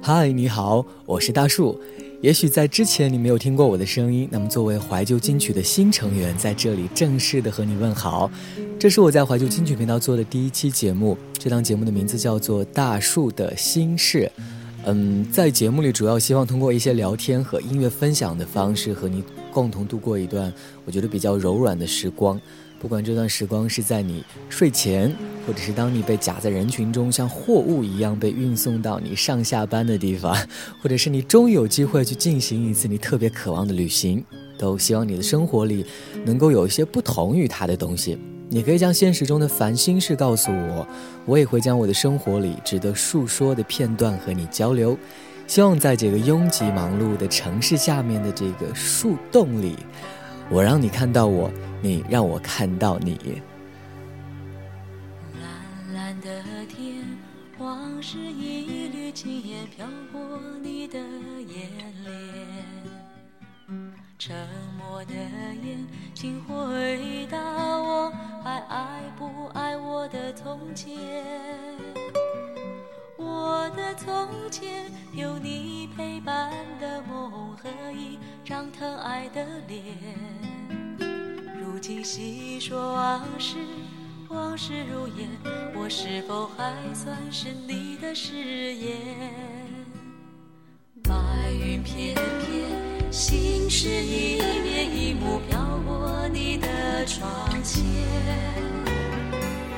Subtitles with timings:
[0.00, 1.80] 嗨，你好，我是大树。
[2.20, 8.30] 也许在之前你没有听过我的声音，那么作为怀旧金曲的新成员，在这里正式的和你问好。
[8.78, 14.30] 这是我在怀旧金曲频道做的第一期节目，这档节目的名字叫做《大树的心事》。
[14.84, 19.22] 嗯，在节目里主要希望通过一些聊天和音乐分享的方式，和你
[19.52, 20.52] 共同度过一段
[20.84, 22.40] 我觉得比较柔软的时光。
[22.80, 25.14] 不管这段时光是在你睡前，
[25.46, 30.36] 或者是当你被夹在人群中，像货物一样被运送到你上下班的地方，
[30.80, 34.24] 或者是你终于有机会去进行一次你特别渴望的旅行，
[34.58, 35.84] 都希望你的生活里
[36.24, 38.18] 能够有一些不同于他的东西。
[38.48, 40.86] 你可以将现实中的烦心事告诉我，
[41.24, 44.96] 我也会将我的生活里值得述说的片段和你交流。
[45.46, 49.76] 希望在这个拥挤忙碌的城市下面的这个树洞里。
[50.50, 53.18] 我让你看到我，你让我看到你。
[64.24, 64.32] 沉
[64.78, 65.14] 默的
[65.64, 65.84] 眼，
[66.14, 68.08] 请回答我，
[68.44, 70.94] 还爱不爱我的从前？
[73.16, 79.82] 我的从前，有你陪伴的梦和一张疼爱的脸。
[81.60, 83.56] 如今细说往事，
[84.28, 85.28] 往事如烟，
[85.74, 89.00] 我是否还算是你的誓言？
[91.02, 91.12] 白
[91.50, 92.41] 云片片，
[93.12, 97.30] 心事一面一幕飘过你的窗
[97.62, 97.84] 前。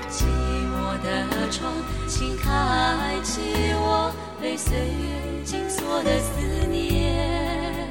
[0.09, 0.23] 寂
[0.71, 1.73] 寞的窗，
[2.07, 3.41] 请开启
[3.75, 7.91] 我被岁月紧锁的思念。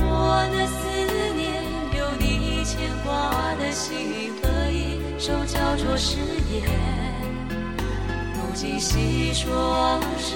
[0.00, 0.88] 我的思
[1.36, 1.62] 念，
[1.96, 6.16] 有你牵挂的心和一手交错誓
[6.52, 6.66] 言。
[8.34, 10.34] 如今细说往事，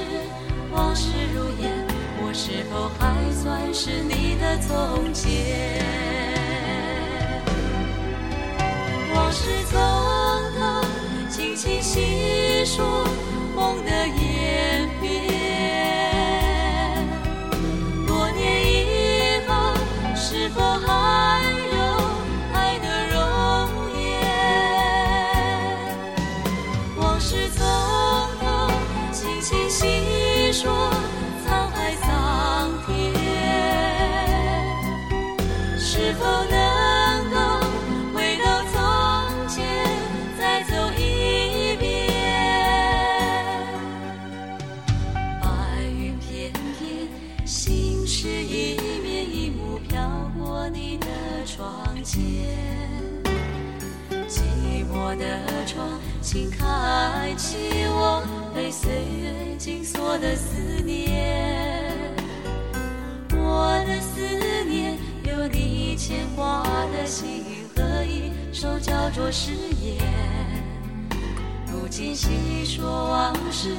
[0.70, 1.84] 往事如烟，
[2.24, 6.01] 我是否还算是你的从前？
[47.44, 51.06] 心事一面一幕飘过你的
[51.44, 52.20] 窗前，
[54.28, 54.40] 寂
[54.90, 57.56] 寞的窗，请开启
[57.88, 58.22] 我
[58.54, 61.92] 被岁月紧锁的思念。
[63.34, 64.20] 我的思
[64.64, 69.50] 念，有你牵挂的心和一首叫做誓
[69.82, 69.98] 言。
[71.66, 73.74] 如今细说往事，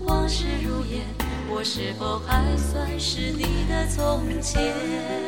[0.00, 1.02] 往事如烟，
[1.50, 5.23] 我是否还算是你的从前？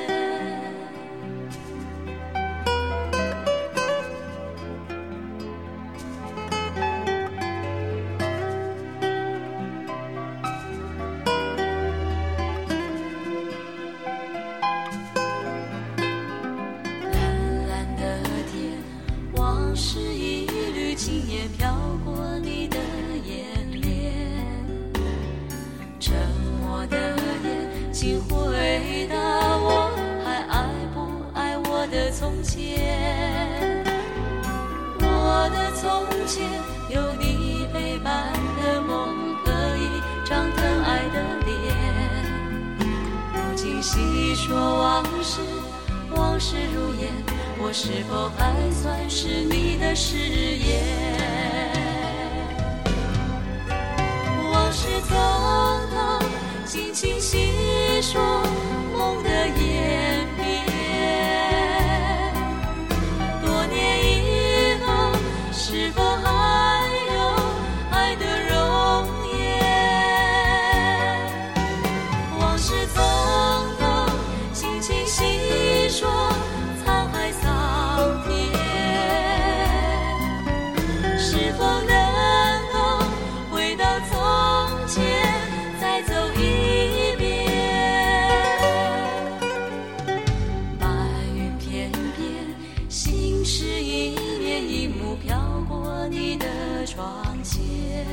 [93.49, 94.11] 是一
[94.41, 95.39] 面一幕飘
[95.69, 96.47] 过你的
[96.85, 98.05] 窗前，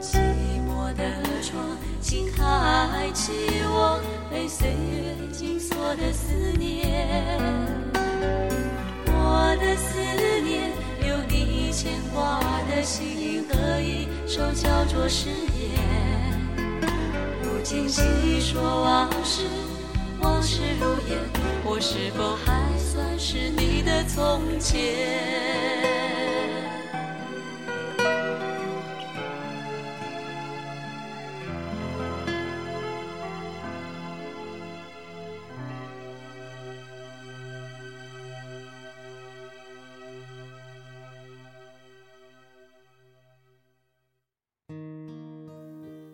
[0.00, 0.16] 寂
[0.66, 1.04] 寞的
[1.42, 1.62] 窗，
[2.00, 3.32] 请开启
[3.66, 4.00] 我
[4.30, 7.38] 被岁月紧锁的思念。
[9.06, 10.00] 我的思
[10.40, 10.72] 念，
[11.06, 12.40] 有你牵挂
[12.70, 16.40] 的心和一首叫做誓言。
[17.42, 19.42] 不经细说往事，
[20.22, 21.18] 往事如烟，
[21.66, 22.63] 我是否还？
[22.94, 24.80] 算是你的从前？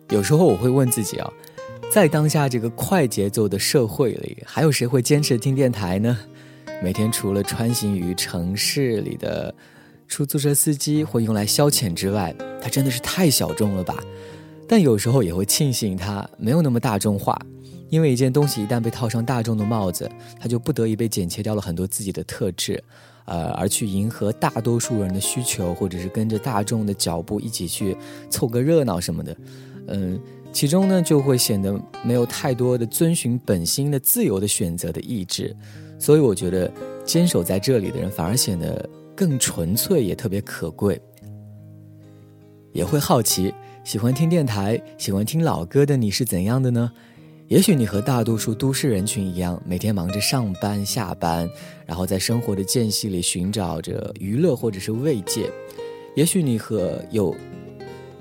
[0.09, 1.31] 有时候我会问自己啊，
[1.91, 6.17] 在当下这个快节奏的社会里，还有谁会坚持听电台呢？
[6.81, 9.53] 每天除了穿行于城市里的
[10.07, 13.95] 出租车司机会用来消遣之外，它真的是太小众了吧？
[14.67, 17.39] 但有时候也会庆幸它没有那么大众化，
[17.89, 22.83] 因为一件东西一旦被套上大众的帽子，它就不得已被剪切掉了很多自己的特质，
[23.25, 27.95] 呃，而去迎合大多数人的需求，或者是跟着大众的脚步一起去
[28.29, 29.37] 凑个热闹什么的。
[29.87, 30.19] 嗯，
[30.51, 35.55] 其中呢就会显得没有太多的遵循本心的自由的选择的意志，
[36.01, 36.69] 所以我觉得
[37.05, 40.99] 坚守在这里的人反而显得更纯粹，也特别可贵。
[42.73, 43.53] 也会好奇，
[43.83, 46.91] 喜欢听电台、喜欢听老歌的你是怎样的呢？
[47.49, 51.47] 也许你和大多数都市人群一样，每天忙着上班下班，
[51.85, 55.51] 然后在生活的间隙里寻找着娱乐或者是慰藉。
[56.15, 57.35] 也许你和有。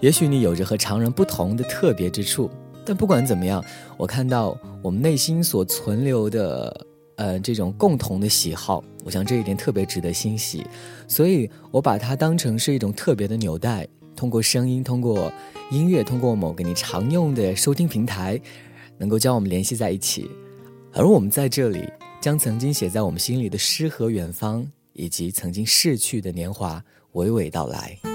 [0.01, 2.51] 也许你有着和常人不同的特别之处，
[2.85, 3.65] 但不管怎么样，
[3.97, 6.87] 我看到我们内心所存留的，
[7.21, 10.67] 呃，这种共同的喜好，我想这一点特别值得欣喜，
[11.07, 13.87] 所以我把它当成是一种特别的纽带，
[14.17, 15.31] 通过声音，通过
[15.71, 18.41] 音乐，通过某个你常用的收听平台，
[18.97, 20.31] 能够将我们联系在一起，
[20.95, 21.87] 而我们在这里，
[22.23, 26.83] 将曾经写在我们心里的诗和远方，以及曾经逝去的年华，
[27.13, 28.10] 娓娓道来。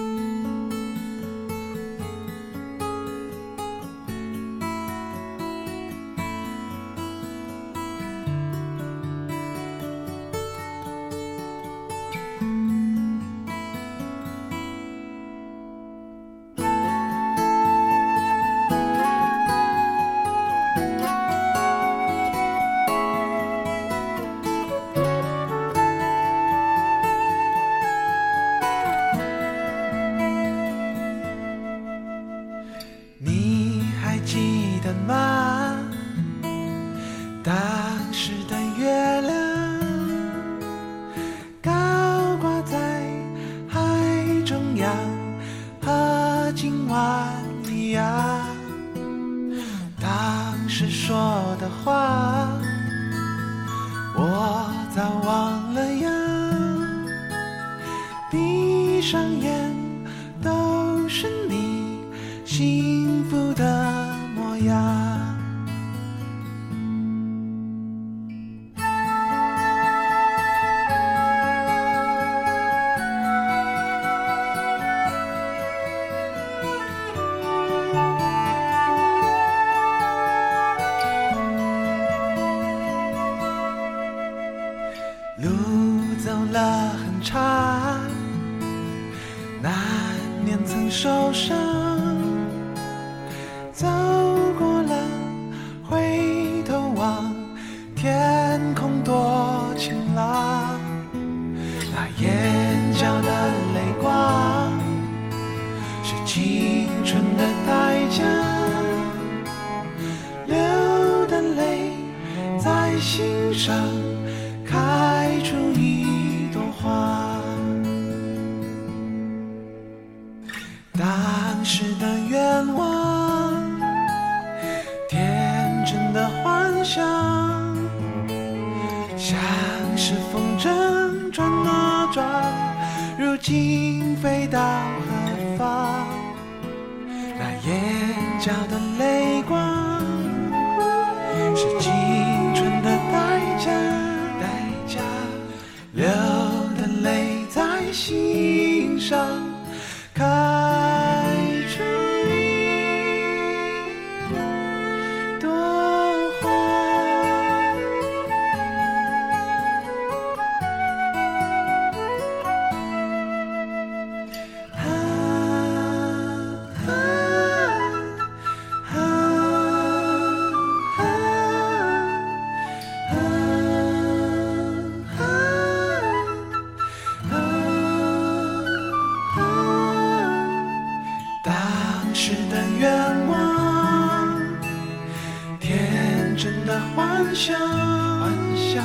[187.36, 188.82] 想，幻想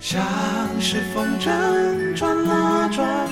[0.00, 0.24] 像
[0.80, 3.28] 是风筝转啊转，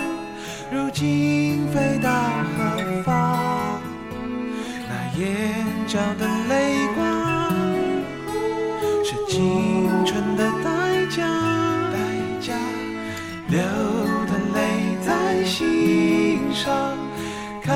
[0.73, 2.11] 如今飞到
[2.59, 3.81] 何方？
[4.88, 5.55] 那眼
[5.87, 7.00] 角的泪光，
[9.05, 11.23] 是青春的代价，
[11.93, 11.97] 代
[12.41, 12.55] 价
[13.47, 14.59] 流的泪
[15.07, 16.99] 在心上。
[17.62, 17.73] 开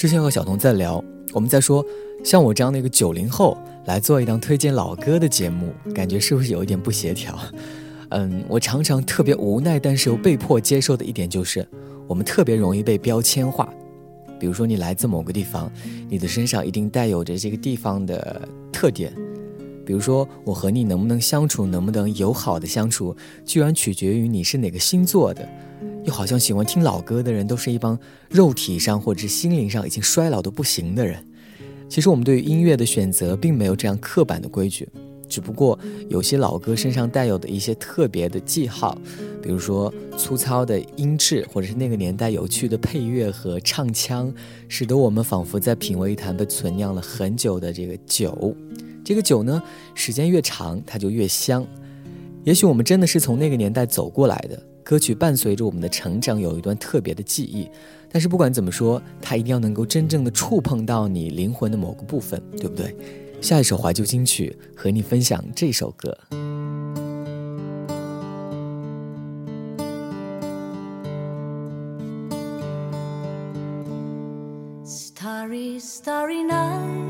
[0.00, 1.84] 之前和小童在聊，我们在说，
[2.24, 3.54] 像我这样的一个九零后
[3.84, 7.38] 来做一档推荐老歌的节目，感觉是不是有一点不协调？
[8.08, 11.68] 嗯，我常常特别无奈，但是又被迫接受的一点就是，
[12.08, 13.68] 我们特别容易被标签化。
[14.38, 15.70] 比如说，你来自某个地方，
[16.08, 19.14] 你的身上一定带有着这个地方的特点。
[19.84, 23.14] 比如说，我和你能不能相处，能不能友好的相处，
[23.44, 25.46] 居然取决于你是哪个星座的。
[26.10, 27.96] 又好像喜欢听老歌的人都是一帮
[28.28, 31.24] 肉体上或者心灵上已经衰老的不行的人。
[31.88, 34.88] 其实我们对于音乐的选择并没有这样刻板的规矩，
[35.28, 38.98] 只不过有些老歌身上带有的一些特别的记号，
[39.40, 44.34] 比如说粗糙的音质，或者是那个年代有趣的配乐和唱腔，
[44.66, 48.52] 使得我们仿佛在品味一坛被存酿了很久的这个酒。
[49.04, 49.62] 这个酒呢，
[49.94, 51.64] 时间越长它就越香。
[52.42, 54.60] 也许我们真的是从那个年代走过来的。
[54.82, 57.68] 歌曲伴随着我们的成长，有一段特别的记忆。
[58.10, 62.96] 但是不管怎么说，它一定要能够真正的触碰到你灵魂的某个部分，对不对？
[63.40, 66.16] 下一首怀旧金曲，和你分享这首歌。
[74.84, 77.09] Starry, starry night.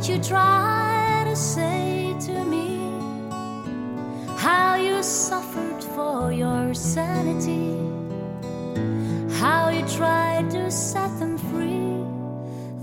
[0.00, 2.78] what you try to say to me,
[4.38, 7.76] how you suffered for your sanity,
[9.36, 12.00] how you tried to set them free.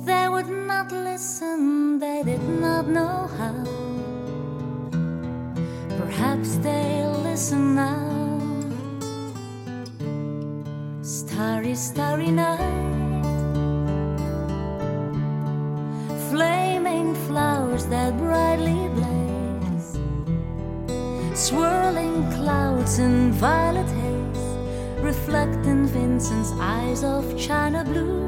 [0.06, 3.64] They would not listen, they did not know how.
[5.98, 8.62] Perhaps they'll listen now.
[11.02, 12.77] Starry, starry night.
[21.88, 24.46] Swirling clouds in violet haze.
[25.02, 28.28] reflecting Vincent's eyes of china blue.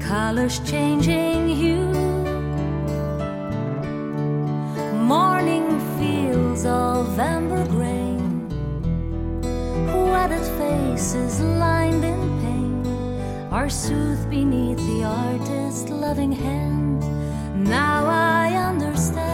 [0.00, 1.92] Colors changing hue.
[5.14, 8.48] Morning fields of amber grain.
[10.10, 12.82] Weathered faces lined in pain
[13.52, 17.02] are soothed beneath the artist's loving hand.
[17.54, 19.33] Now I understand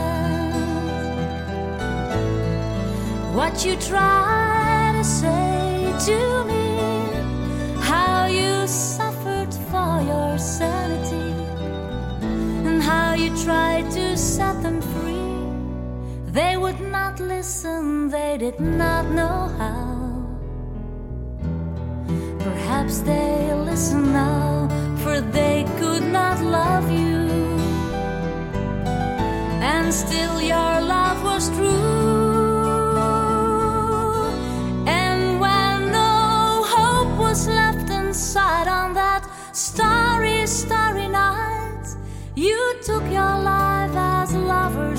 [3.33, 11.31] what you try to say to me, how you suffered for your sanity,
[12.67, 16.33] and how you tried to set them free.
[16.33, 20.27] They would not listen, they did not know how.
[22.41, 24.69] Perhaps they listen now,
[25.03, 27.21] for they could not love you.
[29.73, 31.80] And still your love was true.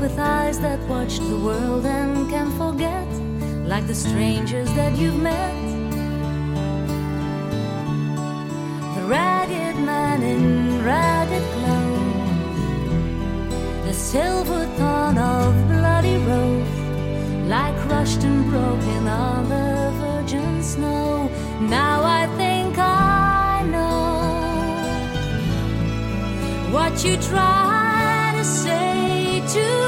[0.00, 3.08] With eyes that watch the world and can forget.
[3.66, 5.54] Like the strangers that you've met.
[8.94, 12.86] The ragged man in ragged clothes.
[13.86, 16.78] The silver thorn of bloody rose.
[17.48, 21.28] Like crushed and broken on the virgin snow.
[21.60, 24.28] Now I think I know
[26.72, 29.87] what you try to say to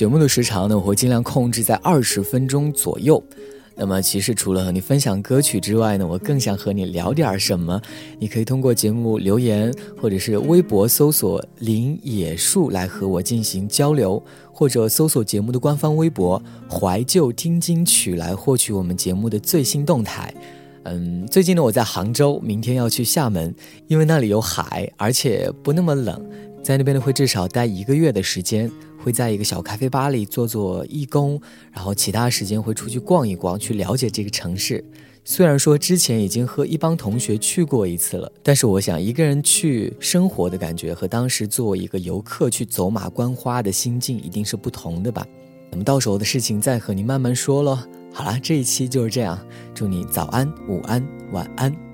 [0.00, 3.22] 节目的时长呢，我会尽量控制在二十分钟左右。
[3.76, 7.78] 那么，其实除了和你分享歌曲之外呢，我更想和你聊点什么。
[8.18, 20.32] 你可以通过节目留言，或者是微博搜索“林野树”来和我进行交流，或者搜索节目的官方微博“怀旧听金曲”来获取我们节目的最新动态。
[20.84, 23.54] 嗯，最近呢，我在杭州，明天要去厦门，
[23.86, 26.18] 因为那里有海，而且不那么冷，
[26.62, 28.70] 在那边呢会至少待一个月的时间。
[29.02, 31.40] 会在一个小咖啡吧里做做义工，
[31.72, 34.84] 然后其他时间会出去逛一逛，去了解这个城市。
[35.24, 45.26] 虽然说之前已经和一帮同学去过一次了，但是我想一个人去生活的感觉和当时作为一个游客去走马观花的心境一定是不同的吧。
[45.70, 47.78] 那么到时候的事情再和你慢慢说喽。
[48.12, 49.38] 好了，这一期就是这样，
[49.74, 51.89] 祝你早安、午安、晚安。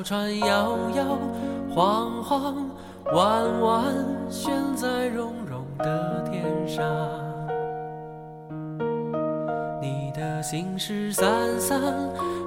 [0.00, 1.04] 小船摇摇
[1.74, 2.70] 晃晃，
[3.12, 3.84] 弯弯
[4.30, 6.82] 悬在绒绒的天上。
[9.78, 11.78] 你的心事三三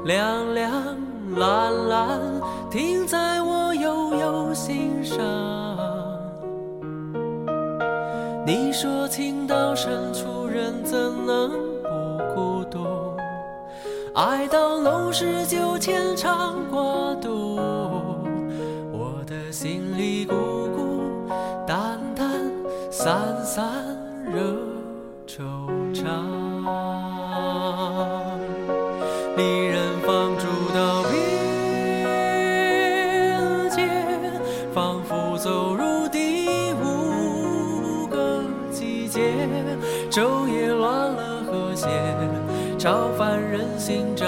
[0.03, 0.73] 两两
[1.35, 2.19] 蓝蓝，
[2.71, 5.19] 停在我悠悠心上。
[8.47, 11.51] 你说情到深处人怎能
[11.83, 12.83] 不孤独？
[14.15, 17.42] 爱到浓时就牵肠挂肚，
[23.55, 23.63] 散
[24.25, 24.41] 惹
[25.27, 25.43] 惆
[25.93, 26.03] 怅。
[29.37, 31.13] 离人放逐到边
[33.69, 33.87] 界，
[34.73, 39.21] 仿佛走入第五个季节，
[40.09, 41.87] 昼夜乱了和谐。
[42.79, 44.27] 超凡人心涨